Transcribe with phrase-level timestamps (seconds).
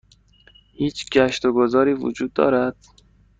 [0.79, 2.75] هیچ گشت و گذاری وجود دارد؟